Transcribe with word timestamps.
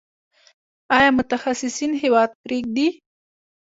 آیا 0.97 1.09
متخصصین 1.17 1.91
هیواد 2.01 2.29
پریږدي؟ 2.43 2.87